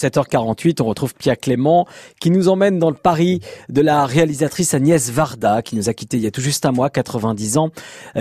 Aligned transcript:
7h48, 0.00 0.82
on 0.82 0.84
retrouve 0.84 1.14
Pia 1.14 1.36
Clément 1.36 1.86
qui 2.20 2.30
nous 2.30 2.48
emmène 2.48 2.78
dans 2.78 2.90
le 2.90 2.96
Paris 2.96 3.40
de 3.70 3.80
la 3.80 4.04
réalisatrice 4.04 4.74
Agnès 4.74 5.10
Varda 5.10 5.62
qui 5.62 5.74
nous 5.74 5.88
a 5.88 5.94
quittés 5.94 6.18
il 6.18 6.22
y 6.22 6.26
a 6.26 6.30
tout 6.30 6.42
juste 6.42 6.66
un 6.66 6.72
mois, 6.72 6.90
90 6.90 7.56
ans, 7.56 7.70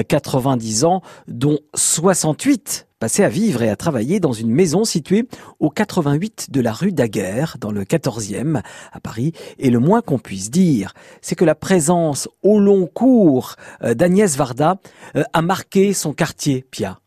90 0.07 0.83
euh, 0.83 0.87
ans, 0.87 1.01
dont 1.27 1.59
68 1.73 2.87
passés 2.99 3.25
à 3.25 3.29
vivre 3.29 3.61
et 3.61 3.69
à 3.69 3.75
travailler 3.75 4.21
dans 4.21 4.31
une 4.31 4.51
maison 4.51 4.85
située 4.85 5.27
au 5.59 5.69
88 5.69 6.49
de 6.49 6.61
la 6.61 6.71
rue 6.71 6.93
Daguerre, 6.93 7.57
dans 7.59 7.71
le 7.71 7.83
14e 7.83 8.61
à 8.93 8.99
Paris. 9.01 9.33
Et 9.59 9.69
le 9.69 9.79
moins 9.79 10.01
qu'on 10.01 10.17
puisse 10.17 10.49
dire, 10.49 10.93
c'est 11.21 11.35
que 11.35 11.43
la 11.43 11.55
présence 11.55 12.29
au 12.41 12.57
long 12.57 12.87
cours 12.87 13.55
euh, 13.83 13.93
d'Agnès 13.95 14.37
Varda 14.37 14.77
euh, 15.17 15.23
a 15.33 15.41
marqué 15.41 15.91
son 15.91 16.13
quartier, 16.13 16.65
Pia. 16.71 16.99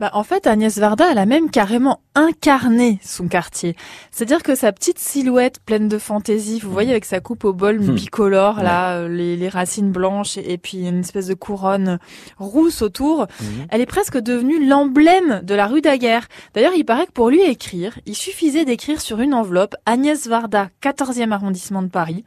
Bah, 0.00 0.10
en 0.12 0.24
fait, 0.24 0.46
Agnès 0.46 0.76
Varda, 0.78 1.10
elle 1.10 1.18
a 1.18 1.26
même 1.26 1.50
carrément 1.50 2.00
incarné 2.16 2.98
son 3.02 3.28
quartier. 3.28 3.76
C'est-à-dire 4.10 4.42
que 4.42 4.54
sa 4.54 4.72
petite 4.72 4.98
silhouette 4.98 5.60
pleine 5.64 5.88
de 5.88 5.98
fantaisie, 5.98 6.58
vous 6.60 6.72
voyez 6.72 6.90
avec 6.90 7.04
sa 7.04 7.20
coupe 7.20 7.44
au 7.44 7.52
bol 7.52 7.80
hmm. 7.80 7.94
bicolore, 7.94 8.62
là, 8.62 8.98
euh, 8.98 9.08
les, 9.08 9.48
racines 9.48 9.92
blanches 9.92 10.36
et, 10.36 10.58
puis 10.58 10.88
une 10.88 11.00
espèce 11.00 11.26
de 11.26 11.34
couronne 11.34 11.98
rousse 12.38 12.82
autour, 12.82 13.22
hmm. 13.22 13.66
elle 13.70 13.80
est 13.80 13.86
presque 13.86 14.18
devenue 14.18 14.66
l'emblème 14.66 15.40
de 15.42 15.54
la 15.54 15.66
rue 15.66 15.80
Daguerre. 15.80 16.28
D'ailleurs, 16.54 16.74
il 16.76 16.84
paraît 16.84 17.06
que 17.06 17.12
pour 17.12 17.30
lui 17.30 17.42
écrire, 17.42 17.98
il 18.06 18.16
suffisait 18.16 18.64
d'écrire 18.64 19.00
sur 19.00 19.20
une 19.20 19.34
enveloppe 19.34 19.76
Agnès 19.86 20.26
Varda, 20.26 20.70
14e 20.82 21.30
arrondissement 21.30 21.82
de 21.82 21.88
Paris, 21.88 22.24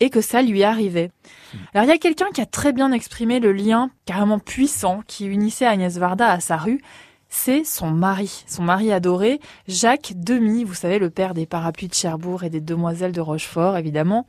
et 0.00 0.10
que 0.10 0.20
ça 0.20 0.42
lui 0.42 0.62
arrivait. 0.62 1.10
Alors 1.74 1.84
il 1.84 1.88
y 1.88 1.94
a 1.94 1.98
quelqu'un 1.98 2.28
qui 2.32 2.40
a 2.40 2.46
très 2.46 2.72
bien 2.72 2.92
exprimé 2.92 3.40
le 3.40 3.52
lien 3.52 3.90
carrément 4.06 4.38
puissant 4.38 5.02
qui 5.06 5.26
unissait 5.26 5.66
Agnès 5.66 5.96
Varda 5.98 6.30
à 6.30 6.40
sa 6.40 6.56
rue, 6.56 6.80
c'est 7.28 7.64
son 7.64 7.90
mari, 7.90 8.44
son 8.46 8.62
mari 8.62 8.92
adoré, 8.92 9.40
Jacques 9.66 10.12
Demy, 10.16 10.64
vous 10.64 10.74
savez, 10.74 10.98
le 10.98 11.10
père 11.10 11.34
des 11.34 11.46
parapluies 11.46 11.88
de 11.88 11.94
Cherbourg 11.94 12.44
et 12.44 12.50
des 12.50 12.60
demoiselles 12.60 13.12
de 13.12 13.20
Rochefort, 13.20 13.76
évidemment. 13.76 14.26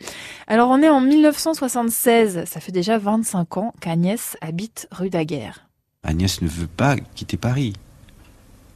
Alors 0.48 0.70
on 0.70 0.82
est 0.82 0.90
en 0.90 1.02
1976, 1.02 2.44
ça 2.46 2.60
fait 2.60 2.72
déjà 2.72 2.98
25 2.98 3.58
ans 3.58 3.74
qu'Agnès 3.80 4.38
habite 4.42 4.88
rue 4.92 5.10
Daguerre. 5.10 5.70
Agnès 6.04 6.42
ne 6.42 6.48
veut 6.48 6.68
pas 6.68 6.96
quitter 7.16 7.38
Paris. 7.38 7.74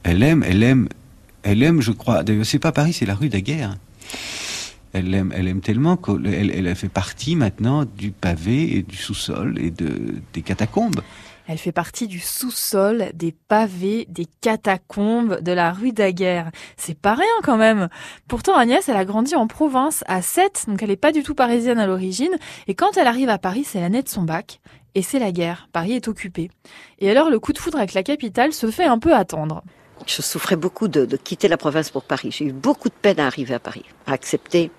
Elle 0.02 0.22
aime, 0.22 0.42
elle 0.46 0.62
aime, 0.62 0.88
elle 1.42 1.62
aime, 1.62 1.80
je 1.80 1.92
crois. 1.92 2.22
D'ailleurs, 2.22 2.46
c'est 2.46 2.58
pas 2.58 2.72
Paris, 2.72 2.92
c'est 2.92 3.06
la 3.06 3.14
rue 3.14 3.28
Daguerre. 3.28 3.76
Elle 4.92 5.12
aime, 5.12 5.32
elle 5.34 5.48
aime 5.48 5.60
tellement 5.60 5.96
qu'elle 5.96 6.50
elle 6.54 6.74
fait 6.76 6.88
partie 6.88 7.34
maintenant 7.34 7.84
du 7.84 8.12
pavé 8.12 8.76
et 8.76 8.82
du 8.82 8.96
sous-sol 8.96 9.58
et 9.58 9.70
de, 9.70 10.14
des 10.32 10.42
catacombes. 10.42 11.00
Elle 11.46 11.58
fait 11.58 11.72
partie 11.72 12.06
du 12.06 12.20
sous-sol, 12.20 13.10
des 13.12 13.32
pavés, 13.32 14.06
des 14.08 14.26
catacombes 14.40 15.40
de 15.40 15.52
la 15.52 15.72
rue 15.72 15.92
Daguerre. 15.92 16.50
C'est 16.76 16.98
pas 16.98 17.14
rien 17.14 17.26
quand 17.42 17.58
même. 17.58 17.88
Pourtant, 18.28 18.56
Agnès, 18.56 18.88
elle 18.88 18.96
a 18.96 19.04
grandi 19.04 19.34
en 19.34 19.46
province, 19.46 20.04
à 20.06 20.22
Sète, 20.22 20.64
donc 20.68 20.82
elle 20.82 20.90
est 20.90 20.96
pas 20.96 21.12
du 21.12 21.22
tout 21.22 21.34
parisienne 21.34 21.78
à 21.78 21.86
l'origine. 21.86 22.36
Et 22.66 22.74
quand 22.74 22.96
elle 22.96 23.06
arrive 23.06 23.28
à 23.28 23.38
Paris, 23.38 23.64
c'est 23.64 23.80
l'année 23.80 24.02
de 24.02 24.08
son 24.08 24.22
bac. 24.22 24.60
Et 24.94 25.02
c'est 25.02 25.18
la 25.18 25.32
guerre. 25.32 25.68
Paris 25.72 25.92
est 25.92 26.08
occupé. 26.08 26.50
Et 27.00 27.10
alors, 27.10 27.28
le 27.28 27.38
coup 27.38 27.52
de 27.52 27.58
foudre 27.58 27.78
avec 27.78 27.94
la 27.94 28.02
capitale 28.02 28.52
se 28.52 28.70
fait 28.70 28.84
un 28.84 28.98
peu 28.98 29.14
attendre. 29.14 29.62
Je 30.06 30.22
souffrais 30.22 30.56
beaucoup 30.56 30.88
de, 30.88 31.04
quitter 31.16 31.48
la 31.48 31.56
province 31.56 31.90
pour 31.90 32.04
Paris. 32.04 32.30
J'ai 32.30 32.46
eu 32.46 32.52
beaucoup 32.52 32.88
de 32.88 32.94
peine 32.94 33.20
à 33.20 33.26
arriver 33.26 33.54
à 33.54 33.58
Paris, 33.58 33.84
à 34.06 34.12
accepter 34.12 34.70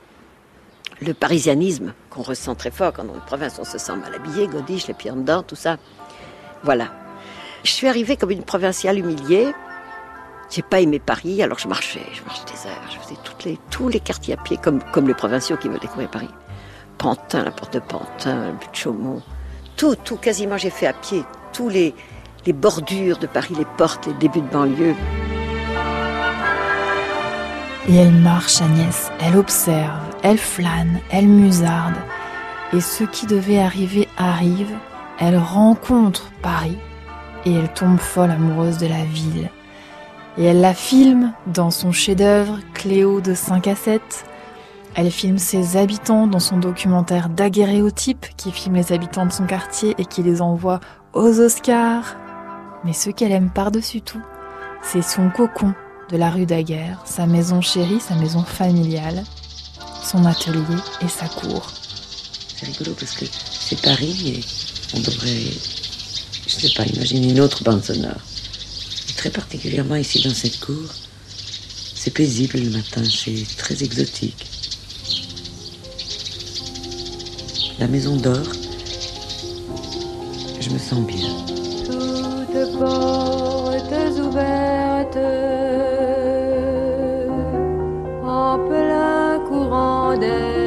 le 1.01 1.13
parisianisme 1.13 1.93
qu'on 2.09 2.21
ressent 2.21 2.55
très 2.55 2.71
fort 2.71 2.93
quand 2.93 3.03
dans 3.03 3.15
une 3.15 3.21
province 3.21 3.59
on 3.59 3.65
se 3.65 3.77
sent 3.77 3.95
mal 3.97 4.13
habillé, 4.13 4.47
godiche, 4.47 4.87
les 4.87 4.93
pieds 4.93 5.11
en 5.11 5.17
dedans, 5.17 5.43
tout 5.43 5.55
ça. 5.55 5.77
Voilà. 6.63 6.87
Je 7.63 7.71
suis 7.71 7.87
arrivée 7.87 8.17
comme 8.17 8.31
une 8.31 8.43
provinciale 8.43 8.99
humiliée. 8.99 9.53
J'ai 10.49 10.61
pas 10.61 10.79
aimé 10.79 10.99
Paris, 10.99 11.41
alors 11.41 11.57
je 11.57 11.67
marchais, 11.67 12.05
je 12.13 12.21
marchais 12.23 12.45
des 12.45 12.69
heures, 12.69 12.83
je 12.89 12.99
faisais 12.99 13.15
les, 13.45 13.59
tous 13.71 13.89
les 13.89 13.99
quartiers 13.99 14.35
à 14.35 14.37
pied, 14.37 14.57
comme, 14.57 14.79
comme 14.91 15.07
les 15.07 15.13
provinciaux 15.13 15.57
qui 15.57 15.67
veulent 15.67 15.79
découvrir 15.79 16.09
Paris. 16.09 16.29
Pantin, 16.97 17.43
la 17.43 17.51
porte 17.51 17.73
de 17.73 17.79
Pantin, 17.79 18.47
le 18.47 18.53
but 18.53 18.71
de 18.71 18.75
Chaumont. 18.75 19.21
Tout, 19.75 19.95
tout, 19.95 20.17
quasiment 20.17 20.57
j'ai 20.57 20.69
fait 20.69 20.87
à 20.87 20.93
pied. 20.93 21.23
Tous 21.51 21.69
les, 21.69 21.93
les 22.45 22.53
bordures 22.53 23.17
de 23.17 23.27
Paris, 23.27 23.55
les 23.57 23.65
portes, 23.77 24.07
les 24.07 24.13
débuts 24.13 24.41
de 24.41 24.47
banlieue. 24.47 24.95
Et 27.87 27.95
elle 27.95 28.13
marche, 28.13 28.61
Agnès, 28.61 29.11
elle 29.21 29.37
observe, 29.37 29.99
elle 30.23 30.37
flâne, 30.37 30.99
elle 31.11 31.27
musarde. 31.27 31.95
Et 32.73 32.81
ce 32.81 33.03
qui 33.03 33.25
devait 33.25 33.59
arriver 33.59 34.07
arrive, 34.17 34.71
elle 35.19 35.37
rencontre 35.37 36.31
Paris 36.41 36.77
et 37.45 37.53
elle 37.53 37.71
tombe 37.73 37.99
folle 37.99 38.31
amoureuse 38.31 38.77
de 38.77 38.87
la 38.87 39.05
ville. 39.05 39.49
Et 40.37 40.43
elle 40.43 40.61
la 40.61 40.73
filme 40.73 41.31
dans 41.47 41.71
son 41.71 41.91
chef-d'œuvre 41.91 42.59
Cléo 42.73 43.21
de 43.21 43.33
5 43.33 43.67
à 43.67 43.75
7. 43.75 44.01
Elle 44.95 45.11
filme 45.11 45.37
ses 45.37 45.77
habitants 45.77 46.27
dans 46.27 46.39
son 46.39 46.57
documentaire 46.57 47.29
Daguerréotype 47.29 48.25
qui 48.35 48.51
filme 48.51 48.75
les 48.75 48.91
habitants 48.91 49.25
de 49.25 49.31
son 49.31 49.45
quartier 49.45 49.95
et 49.97 50.05
qui 50.05 50.23
les 50.23 50.41
envoie 50.41 50.79
aux 51.13 51.39
Oscars. 51.39 52.17
Mais 52.83 52.93
ce 52.93 53.09
qu'elle 53.09 53.31
aime 53.31 53.49
par-dessus 53.49 54.01
tout, 54.01 54.21
c'est 54.81 55.01
son 55.01 55.29
cocon 55.29 55.73
de 56.09 56.17
la 56.17 56.29
rue 56.29 56.45
Daguerre, 56.45 57.01
sa 57.05 57.25
maison 57.25 57.61
chérie, 57.61 57.99
sa 57.99 58.15
maison 58.15 58.43
familiale, 58.43 59.23
son 60.03 60.25
atelier 60.25 60.61
et 61.01 61.07
sa 61.07 61.27
cour. 61.27 61.67
C'est 62.55 62.67
rigolo 62.67 62.91
parce 62.97 63.15
que 63.15 63.25
c'est 63.25 63.81
Paris 63.81 64.37
et 64.37 64.74
on 64.95 64.99
devrait, 64.99 65.51
je 66.47 66.53
sais 66.53 66.73
pas, 66.75 66.85
imaginer 66.85 67.29
une 67.29 67.39
autre 67.41 67.63
bande 67.63 67.83
sonore. 67.83 68.21
Et 69.09 69.13
très 69.13 69.29
particulièrement 69.29 69.95
ici 69.95 70.21
dans 70.23 70.33
cette 70.33 70.59
cour, 70.59 70.89
c'est 71.95 72.11
paisible 72.11 72.59
le 72.59 72.69
matin, 72.69 73.03
c'est 73.03 73.45
très 73.57 73.83
exotique. 73.83 74.45
La 77.79 77.87
maison 77.87 78.15
dort, 78.15 78.53
je 80.61 80.69
me 80.69 80.79
sens 80.79 81.05
bien. 81.05 81.27
Toutes 81.85 82.79
portes 82.79 84.19
ouvertes 84.19 85.17
en 88.23 88.57
plein 88.69 89.39
courant 89.47 90.17
d'air. 90.17 90.64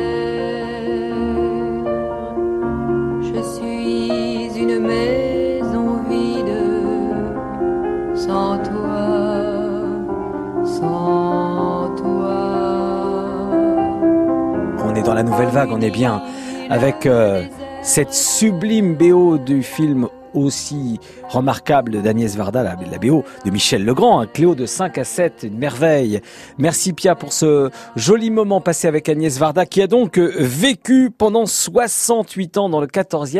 Dans 15.09 15.15
la 15.15 15.23
nouvelle 15.23 15.49
vague, 15.49 15.71
on 15.73 15.81
est 15.81 15.91
bien 15.91 16.23
avec 16.69 17.07
euh, 17.07 17.43
cette 17.81 18.13
sublime 18.13 18.95
BO 18.95 19.39
du 19.39 19.63
film 19.63 20.07
aussi 20.35 21.01
remarquable 21.31 22.03
d'Agnès 22.03 22.37
Varda, 22.37 22.63
la, 22.63 22.77
BO 22.77 23.25
de 23.47 23.51
Michel 23.51 23.87
Legrand, 23.87 24.21
un 24.21 24.27
Cléo 24.27 24.55
de 24.55 24.67
5 24.67 24.99
à 24.99 25.05
7, 25.05 25.45
une 25.45 25.57
merveille. 25.57 26.21
Merci 26.59 26.93
Pia 26.93 27.15
pour 27.15 27.33
ce 27.33 27.71
joli 27.97 28.31
moment 28.31 28.61
passé 28.61 28.87
avec 28.87 29.09
Agnès 29.09 29.39
Varda 29.39 29.65
qui 29.65 29.81
a 29.81 29.87
donc 29.87 30.19
vécu 30.19 31.11
pendant 31.11 31.47
68 31.47 32.59
ans 32.59 32.69
dans 32.69 32.81
le 32.81 32.87
14e. 32.87 33.37